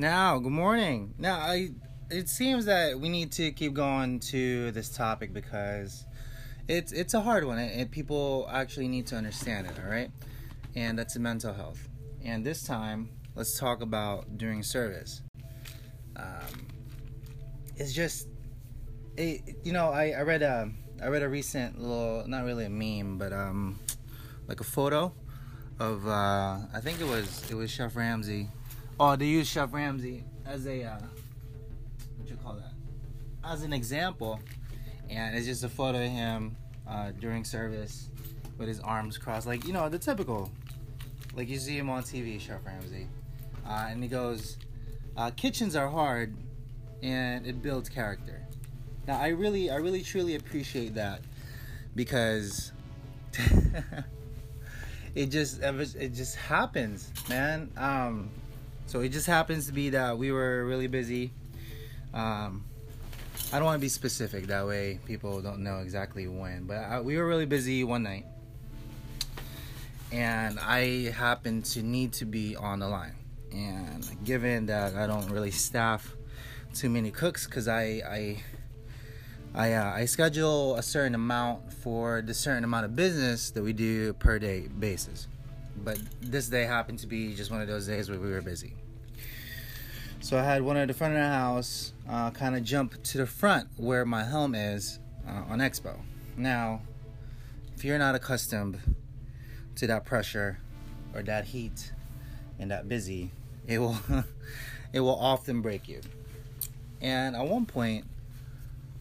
Now, 0.00 0.38
good 0.38 0.52
morning. 0.52 1.12
Now, 1.18 1.40
I 1.40 1.72
it 2.10 2.30
seems 2.30 2.64
that 2.64 2.98
we 2.98 3.10
need 3.10 3.32
to 3.32 3.52
keep 3.52 3.74
going 3.74 4.20
to 4.30 4.70
this 4.70 4.88
topic 4.88 5.34
because 5.34 6.06
it's 6.68 6.90
it's 6.92 7.12
a 7.12 7.20
hard 7.20 7.44
one, 7.44 7.58
and 7.58 7.90
people 7.90 8.48
actually 8.50 8.88
need 8.88 9.06
to 9.08 9.16
understand 9.16 9.66
it. 9.66 9.74
All 9.78 9.90
right, 9.90 10.10
and 10.74 10.98
that's 10.98 11.18
mental 11.18 11.52
health. 11.52 11.86
And 12.24 12.46
this 12.46 12.62
time, 12.62 13.10
let's 13.34 13.58
talk 13.60 13.82
about 13.82 14.38
during 14.38 14.62
service. 14.62 15.20
Um, 16.16 16.66
it's 17.76 17.92
just, 17.92 18.26
it, 19.18 19.54
you 19.64 19.74
know, 19.74 19.90
I, 19.90 20.12
I 20.12 20.22
read 20.22 20.40
a 20.40 20.70
I 21.02 21.08
read 21.08 21.22
a 21.22 21.28
recent 21.28 21.78
little, 21.78 22.24
not 22.26 22.46
really 22.46 22.64
a 22.64 22.70
meme, 22.70 23.18
but 23.18 23.34
um, 23.34 23.78
like 24.48 24.60
a 24.60 24.64
photo 24.64 25.12
of 25.78 26.08
uh, 26.08 26.60
I 26.72 26.80
think 26.80 27.02
it 27.02 27.06
was 27.06 27.50
it 27.50 27.54
was 27.54 27.70
Chef 27.70 27.94
Ramsay. 27.94 28.48
Oh, 29.02 29.16
they 29.16 29.24
use 29.24 29.48
Chef 29.48 29.72
Ramsay 29.72 30.24
as 30.44 30.66
a 30.66 30.84
uh, 30.84 30.98
what 32.18 32.28
you 32.28 32.36
call 32.36 32.52
that? 32.56 32.74
As 33.42 33.62
an 33.62 33.72
example, 33.72 34.38
and 35.08 35.34
it's 35.34 35.46
just 35.46 35.64
a 35.64 35.70
photo 35.70 36.04
of 36.04 36.10
him 36.10 36.54
uh, 36.86 37.12
during 37.18 37.42
service 37.42 38.10
with 38.58 38.68
his 38.68 38.78
arms 38.80 39.16
crossed, 39.16 39.46
like 39.46 39.66
you 39.66 39.72
know 39.72 39.88
the 39.88 39.98
typical, 39.98 40.52
like 41.34 41.48
you 41.48 41.58
see 41.58 41.78
him 41.78 41.88
on 41.88 42.02
TV, 42.02 42.38
Chef 42.38 42.58
Ramsay, 42.62 43.08
uh, 43.66 43.86
and 43.88 44.02
he 44.02 44.08
goes, 44.10 44.58
uh, 45.16 45.30
"Kitchens 45.30 45.74
are 45.74 45.88
hard, 45.88 46.36
and 47.02 47.46
it 47.46 47.62
builds 47.62 47.88
character." 47.88 48.42
Now, 49.08 49.18
I 49.18 49.28
really, 49.28 49.70
I 49.70 49.76
really, 49.76 50.02
truly 50.02 50.34
appreciate 50.34 50.94
that 50.96 51.22
because. 51.94 52.72
it 55.14 55.26
just 55.26 55.62
it 55.62 56.12
just 56.12 56.36
happens, 56.36 57.10
man. 57.30 57.70
Um, 57.78 58.28
so 58.90 59.02
it 59.02 59.10
just 59.10 59.28
happens 59.28 59.68
to 59.68 59.72
be 59.72 59.90
that 59.90 60.18
we 60.18 60.32
were 60.32 60.64
really 60.64 60.88
busy. 60.88 61.30
Um, 62.12 62.64
I 63.52 63.58
don't 63.58 63.64
want 63.64 63.76
to 63.76 63.80
be 63.80 63.88
specific 63.88 64.48
that 64.48 64.66
way 64.66 64.98
people 65.06 65.40
don't 65.40 65.62
know 65.62 65.78
exactly 65.78 66.26
when, 66.26 66.64
but 66.64 66.78
I, 66.78 67.00
we 67.00 67.16
were 67.16 67.24
really 67.24 67.46
busy 67.46 67.84
one 67.84 68.02
night, 68.02 68.26
and 70.10 70.58
I 70.58 71.12
happened 71.12 71.66
to 71.66 71.84
need 71.84 72.14
to 72.14 72.24
be 72.24 72.56
on 72.56 72.80
the 72.80 72.88
line. 72.88 73.14
And 73.52 74.04
given 74.24 74.66
that 74.66 74.96
I 74.96 75.06
don't 75.06 75.30
really 75.30 75.52
staff 75.52 76.12
too 76.74 76.90
many 76.90 77.12
cooks, 77.12 77.46
because 77.46 77.68
I 77.68 78.02
I 78.04 78.42
I 79.54 79.72
uh, 79.74 79.92
I 79.92 80.04
schedule 80.06 80.74
a 80.74 80.82
certain 80.82 81.14
amount 81.14 81.72
for 81.72 82.22
the 82.22 82.34
certain 82.34 82.64
amount 82.64 82.86
of 82.86 82.96
business 82.96 83.52
that 83.52 83.62
we 83.62 83.72
do 83.72 84.14
per 84.14 84.40
day 84.40 84.66
basis. 84.66 85.28
But 85.82 85.98
this 86.20 86.48
day 86.48 86.64
happened 86.64 86.98
to 87.00 87.06
be 87.06 87.34
just 87.34 87.50
one 87.50 87.60
of 87.60 87.68
those 87.68 87.86
days 87.86 88.10
where 88.10 88.18
we 88.18 88.30
were 88.30 88.42
busy. 88.42 88.74
So 90.20 90.38
I 90.38 90.42
had 90.42 90.62
one 90.62 90.76
at 90.76 90.88
the 90.88 90.94
front 90.94 91.14
of 91.14 91.20
the 91.20 91.28
house 91.28 91.94
uh, 92.08 92.30
kind 92.30 92.54
of 92.54 92.62
jump 92.62 93.02
to 93.02 93.18
the 93.18 93.26
front 93.26 93.68
where 93.76 94.04
my 94.04 94.22
helm 94.22 94.54
is 94.54 94.98
uh, 95.26 95.44
on 95.48 95.60
Expo. 95.60 95.98
Now, 96.36 96.82
if 97.74 97.84
you're 97.84 97.98
not 97.98 98.14
accustomed 98.14 98.78
to 99.76 99.86
that 99.86 100.04
pressure 100.04 100.58
or 101.14 101.22
that 101.22 101.46
heat 101.46 101.92
and 102.58 102.70
that 102.70 102.86
busy, 102.88 103.30
it 103.66 103.78
will 103.78 103.96
it 104.92 105.00
will 105.00 105.18
often 105.18 105.62
break 105.62 105.88
you. 105.88 106.02
And 107.00 107.34
at 107.34 107.46
one 107.46 107.64
point, 107.64 108.04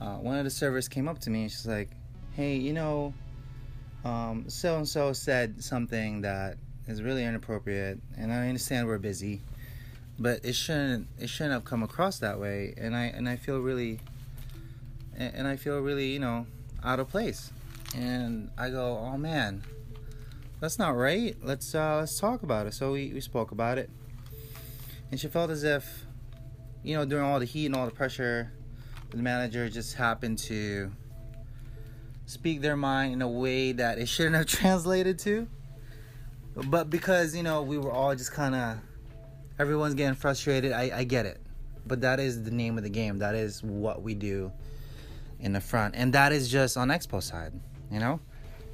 uh, 0.00 0.16
one 0.16 0.36
of 0.36 0.44
the 0.44 0.50
servers 0.50 0.88
came 0.88 1.06
up 1.06 1.20
to 1.20 1.30
me 1.30 1.42
and 1.42 1.50
she's 1.50 1.66
like, 1.66 1.90
"Hey, 2.32 2.56
you 2.56 2.72
know, 2.72 3.14
so 4.04 4.76
and 4.76 4.88
so 4.88 5.12
said 5.12 5.62
something 5.62 6.20
that 6.22 6.56
is 6.86 7.02
really 7.02 7.24
inappropriate, 7.24 7.98
and 8.16 8.32
I 8.32 8.48
understand 8.48 8.86
we're 8.86 8.98
busy, 8.98 9.40
but 10.18 10.44
it 10.44 10.54
shouldn't 10.54 11.08
it 11.18 11.28
shouldn't 11.28 11.54
have 11.54 11.64
come 11.64 11.82
across 11.82 12.18
that 12.18 12.38
way, 12.38 12.74
and 12.76 12.94
I 12.94 13.04
and 13.04 13.28
I 13.28 13.36
feel 13.36 13.58
really 13.58 14.00
and 15.16 15.46
I 15.46 15.56
feel 15.56 15.80
really 15.80 16.12
you 16.12 16.18
know 16.18 16.46
out 16.82 17.00
of 17.00 17.08
place." 17.08 17.50
And 17.96 18.50
I 18.58 18.70
go, 18.70 18.98
"Oh 18.98 19.16
man, 19.16 19.62
that's 20.60 20.78
not 20.78 20.96
right. 20.96 21.36
Let's 21.42 21.74
uh, 21.74 21.98
let's 22.00 22.18
talk 22.18 22.42
about 22.42 22.66
it." 22.66 22.74
So 22.74 22.92
we, 22.92 23.12
we 23.12 23.20
spoke 23.20 23.52
about 23.52 23.78
it, 23.78 23.88
and 25.10 25.18
she 25.18 25.28
felt 25.28 25.50
as 25.50 25.64
if, 25.64 26.04
you 26.82 26.94
know, 26.94 27.04
during 27.04 27.24
all 27.24 27.38
the 27.38 27.46
heat 27.46 27.66
and 27.66 27.74
all 27.74 27.86
the 27.86 27.92
pressure 27.92 28.52
the 29.16 29.22
manager 29.22 29.68
just 29.68 29.94
happened 29.94 30.38
to 30.38 30.90
speak 32.26 32.60
their 32.60 32.76
mind 32.76 33.12
in 33.12 33.22
a 33.22 33.28
way 33.28 33.72
that 33.72 33.98
it 33.98 34.08
shouldn't 34.08 34.36
have 34.36 34.46
translated 34.60 35.18
to. 35.20 35.48
But 36.56 36.88
because, 36.90 37.34
you 37.34 37.42
know, 37.42 37.62
we 37.62 37.78
were 37.78 37.90
all 37.90 38.14
just 38.14 38.32
kind 38.32 38.54
of, 38.54 38.78
everyone's 39.58 39.94
getting 39.94 40.14
frustrated, 40.14 40.72
I, 40.72 40.90
I 40.94 41.04
get 41.04 41.26
it. 41.26 41.40
But 41.86 42.00
that 42.02 42.20
is 42.20 42.44
the 42.44 42.50
name 42.50 42.78
of 42.78 42.84
the 42.84 42.90
game. 42.90 43.18
That 43.18 43.34
is 43.34 43.62
what 43.62 44.02
we 44.02 44.14
do 44.14 44.52
in 45.40 45.52
the 45.52 45.60
front. 45.60 45.94
And 45.96 46.12
that 46.14 46.32
is 46.32 46.48
just 46.48 46.76
on 46.76 46.88
Expo 46.88 47.22
side, 47.22 47.52
you 47.90 47.98
know? 47.98 48.20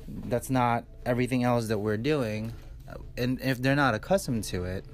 That's 0.06 0.50
not 0.50 0.84
everything 1.06 1.44
else 1.44 1.68
that 1.68 1.78
we're 1.78 1.96
doing. 1.96 2.52
Uh, 2.88 2.94
and 3.16 3.40
if 3.40 3.62
they're 3.62 3.76
not 3.76 3.94
accustomed 3.94 4.44
to 4.44 4.64
it, 4.64 4.84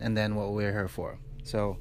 and 0.00 0.16
then 0.16 0.34
what 0.34 0.52
we're 0.52 0.72
here 0.72 0.88
for. 0.88 1.18
So 1.44 1.78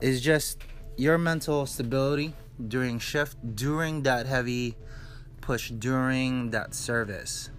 it's 0.00 0.20
just 0.20 0.62
your 0.96 1.18
mental 1.18 1.66
stability 1.66 2.34
during 2.66 2.98
shift, 2.98 3.36
during 3.54 4.02
that 4.04 4.26
heavy 4.26 4.76
push, 5.40 5.70
during 5.70 6.50
that 6.50 6.74
service. 6.74 7.50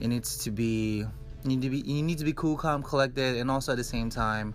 It 0.00 0.08
needs 0.08 0.38
to 0.44 0.50
be 0.50 1.04
you 1.44 1.48
need 1.48 1.62
to 1.62 1.70
be 1.70 1.78
you 1.78 2.02
need 2.02 2.18
to 2.18 2.24
be 2.24 2.32
cool, 2.32 2.56
calm, 2.56 2.82
collected, 2.82 3.36
and 3.36 3.50
also 3.50 3.72
at 3.72 3.78
the 3.78 3.84
same 3.84 4.10
time, 4.10 4.54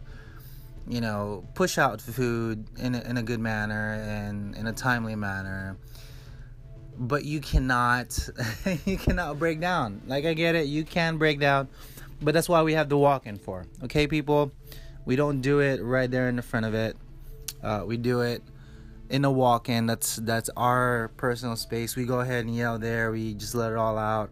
you 0.88 1.02
know, 1.02 1.46
push 1.54 1.78
out 1.78 2.02
food 2.02 2.66
in 2.78 2.96
a, 2.96 3.02
in 3.02 3.18
a 3.18 3.24
good 3.24 3.40
manner 3.40 3.94
and 3.94 4.56
in 4.56 4.68
a 4.68 4.74
timely 4.74 5.16
manner. 5.16 5.78
But 6.98 7.26
you 7.26 7.40
cannot 7.40 8.30
you 8.86 8.98
cannot 8.98 9.40
break 9.40 9.60
down. 9.60 10.02
Like 10.08 10.26
I 10.26 10.34
get 10.34 10.56
it, 10.56 10.68
you 10.68 10.84
can 10.84 11.18
break 11.18 11.40
down, 11.40 11.68
but 12.22 12.34
that's 12.34 12.50
why 12.50 12.64
we 12.64 12.74
have 12.74 12.90
the 12.90 12.98
walk-in 12.98 13.38
for. 13.38 13.66
Okay, 13.84 14.08
people, 14.08 14.52
we 15.06 15.16
don't 15.16 15.42
do 15.42 15.60
it 15.60 15.82
right 15.82 16.10
there 16.10 16.30
in 16.30 16.36
the 16.36 16.42
front 16.42 16.66
of 16.66 16.74
it 16.74 16.98
uh, 17.64 17.84
we 17.86 17.98
do 17.98 18.22
it 18.22 18.42
in 19.10 19.26
a 19.26 19.32
walk-in. 19.32 19.86
That's 19.86 20.18
that's 20.18 20.50
our 20.58 21.12
personal 21.18 21.56
space. 21.56 21.96
We 21.96 22.06
go 22.06 22.20
ahead 22.20 22.46
and 22.46 22.56
yell 22.56 22.78
there. 22.78 23.12
We 23.12 23.34
just 23.34 23.56
let 23.56 23.72
it 23.72 23.78
all 23.78 23.98
out, 23.98 24.30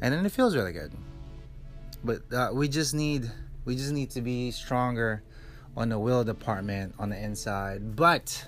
and 0.00 0.12
then 0.12 0.24
it 0.24 0.32
feels 0.32 0.56
really 0.56 0.72
good. 0.72 0.92
But 2.02 2.32
uh, 2.32 2.50
we 2.52 2.68
just 2.68 2.94
need 2.94 3.30
we 3.64 3.76
just 3.76 3.92
need 3.92 4.10
to 4.10 4.20
be 4.22 4.50
stronger 4.50 5.22
on 5.76 5.88
the 5.88 5.98
will 5.98 6.24
department 6.24 6.94
on 6.98 7.10
the 7.10 7.18
inside. 7.22 7.94
But 7.94 8.46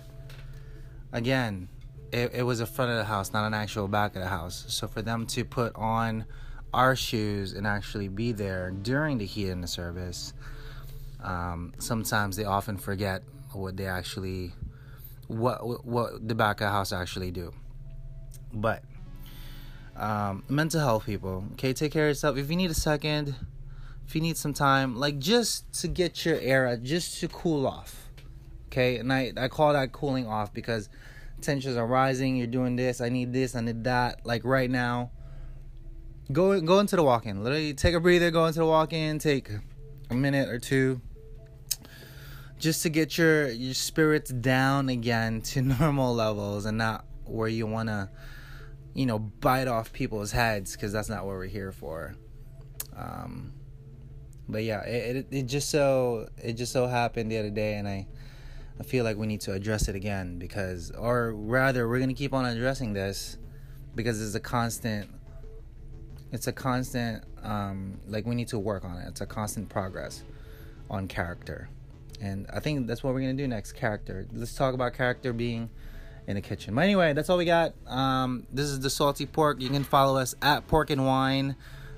again, 1.13 1.69
it, 2.11 2.33
it 2.35 2.43
was 2.43 2.59
the 2.59 2.67
front 2.67 2.91
of 2.91 2.97
the 2.97 3.05
house, 3.05 3.33
not 3.33 3.47
an 3.47 3.55
actual 3.55 3.89
back 3.89 4.17
of 4.17 4.23
the 4.23 4.29
house. 4.29 4.65
So 4.69 4.89
for 4.89 5.03
them 5.03 5.27
to 5.29 5.45
put 5.45 5.75
on 5.77 6.27
our 6.75 6.97
shoes 6.97 7.53
and 7.53 7.67
actually 7.67 8.09
be 8.09 8.33
there 8.33 8.71
during 8.71 9.19
the 9.19 9.27
heat 9.27 9.49
in 9.49 9.61
the 9.61 9.67
service, 9.67 10.33
um, 11.23 11.73
sometimes 11.79 12.37
they 12.37 12.45
often 12.45 12.77
forget 12.77 13.23
what 13.53 13.77
they 13.77 13.87
actually 13.87 14.53
what 15.33 15.85
what 15.85 16.27
the 16.27 16.35
back 16.35 16.61
of 16.61 16.69
house 16.69 16.93
actually 16.93 17.31
do. 17.31 17.53
But 18.53 18.83
um, 19.97 20.45
mental 20.49 20.81
health 20.81 21.07
people, 21.07 21.45
okay, 21.53 21.73
take 21.73 21.93
care 21.93 22.07
of 22.07 22.11
yourself. 22.11 22.37
If 22.37 22.51
you 22.51 22.57
need 22.57 22.71
a 22.71 22.75
second, 22.75 23.35
if 24.07 24.15
you 24.15 24.21
need 24.21 24.37
some 24.37 24.53
time, 24.53 24.97
like 24.97 25.19
just 25.19 25.73
to 25.81 25.89
get 25.89 26.25
your 26.25 26.39
air 26.41 26.77
just 26.77 27.21
to 27.21 27.29
cool 27.29 27.67
off, 27.67 28.09
okay. 28.67 28.99
And 28.99 29.13
I 29.13 29.33
I 29.37 29.49
call 29.49 29.73
that 29.73 29.93
cooling 29.93 30.27
off 30.27 30.53
because 30.53 30.89
tensions 31.41 31.77
are 31.77 31.87
rising. 31.87 32.37
You're 32.37 32.47
doing 32.47 32.77
this. 32.77 33.01
I 33.01 33.09
need 33.09 33.33
this. 33.33 33.55
I 33.55 33.61
need 33.61 33.85
that. 33.85 34.25
Like 34.25 34.45
right 34.45 34.71
now, 34.71 35.11
go 36.31 36.61
go 36.61 36.79
into 36.79 36.97
the 36.97 37.03
walk-in. 37.03 37.43
Literally, 37.43 37.75
take 37.75 37.95
a 37.95 38.01
breather. 38.01 38.31
Go 38.31 38.47
into 38.47 38.61
the 38.61 38.67
walk-in. 38.67 39.19
Take 39.19 39.51
a 40.11 40.15
minute 40.15 40.49
or 40.49 40.59
two 40.59 41.01
just 42.63 42.85
to 42.85 42.89
get 42.89 43.19
your 43.19 43.51
your 43.51 43.75
spirits 43.75 44.31
down 44.31 44.89
again 44.89 45.41
to 45.43 45.61
normal 45.81 46.15
levels 46.15 46.65
and 46.65 46.79
not 46.79 47.05
where 47.25 47.49
you 47.49 47.67
want 47.67 47.89
to 47.89 48.09
you 48.95 49.05
know 49.05 49.19
bite 49.19 49.67
off 49.67 49.93
people's 49.93 50.31
heads 50.31 50.73
because 50.73 50.93
that's 50.93 51.09
not 51.09 51.27
what 51.27 51.35
we're 51.35 51.47
here 51.47 51.73
for. 51.73 52.15
Um 52.97 53.53
but 54.49 54.63
yeah 54.63 54.83
it, 54.83 55.17
it, 55.17 55.27
it 55.31 55.43
just 55.43 55.71
so 55.71 56.29
it 56.43 56.55
just 56.55 56.73
so 56.73 56.87
happened 56.87 57.31
the 57.31 57.39
other 57.39 57.49
day 57.49 57.75
and 57.75 57.87
i 57.87 58.07
i 58.79 58.83
feel 58.83 59.05
like 59.05 59.17
we 59.17 59.27
need 59.27 59.41
to 59.41 59.53
address 59.53 59.89
it 59.89 59.95
again 59.95 60.37
because 60.37 60.91
or 60.91 61.33
rather 61.33 61.89
we're 61.89 62.01
gonna 62.01 62.13
keep 62.13 62.35
on 62.35 62.45
addressing 62.45 62.93
this 62.93 63.39
because 63.95 64.21
it's 64.21 64.35
a 64.35 64.41
constant 64.41 65.09
it's 66.33 66.49
a 66.49 66.53
constant 66.53 67.25
um 67.43 68.01
like 68.09 68.27
we 68.27 68.35
need 68.35 68.49
to 68.49 68.59
work 68.59 68.85
on 68.85 68.99
it. 68.99 69.07
It's 69.09 69.21
a 69.21 69.27
constant 69.27 69.69
progress 69.69 70.23
on 70.91 71.09
character 71.09 71.69
and 72.21 72.47
I 72.53 72.61
think 72.61 72.87
that's 72.87 73.03
what 73.03 73.15
we're 73.15 73.21
gonna 73.21 73.35
do 73.35 73.49
next. 73.49 73.73
Character. 73.73 74.27
Let's 74.33 74.55
talk 74.55 74.75
about 74.75 74.95
character 74.95 75.33
being 75.33 75.71
in 76.27 76.37
the 76.37 76.43
kitchen. 76.43 76.75
But 76.75 76.83
anyway, 76.83 77.13
that's 77.13 77.29
all 77.31 77.39
we 77.39 77.45
got. 77.45 77.75
Um, 77.87 78.47
this 78.53 78.67
is 78.67 78.81
the 78.81 78.91
salty 78.91 79.27
pork. 79.27 79.61
You 79.61 79.69
can 79.71 79.85
follow 79.85 80.19
us 80.19 80.35
at 80.43 80.67
Pork 80.69 80.91
and 80.91 81.05
Wine, 81.05 81.57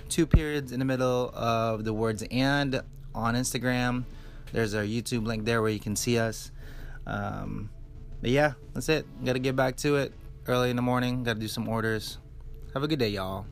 two 0.08 0.26
periods 0.26 0.72
in 0.72 0.78
the 0.78 0.84
middle 0.84 1.30
of 1.34 1.84
the 1.84 1.92
words 1.92 2.24
and 2.30 2.82
on 3.14 3.34
Instagram. 3.34 4.04
There's 4.52 4.74
our 4.74 4.84
YouTube 4.84 5.26
link 5.26 5.44
there 5.44 5.60
where 5.60 5.70
you 5.70 5.80
can 5.80 5.96
see 5.96 6.18
us. 6.18 6.50
Um, 7.06 7.70
but 8.20 8.30
yeah, 8.30 8.52
that's 8.72 8.88
it. 8.88 9.06
Got 9.24 9.34
to 9.34 9.38
get 9.38 9.56
back 9.56 9.76
to 9.78 9.96
it 9.96 10.12
early 10.46 10.70
in 10.70 10.76
the 10.76 10.82
morning. 10.82 11.24
Got 11.24 11.34
to 11.34 11.40
do 11.40 11.48
some 11.48 11.68
orders. 11.68 12.18
Have 12.72 12.82
a 12.82 12.88
good 12.88 12.98
day, 12.98 13.08
y'all. 13.08 13.46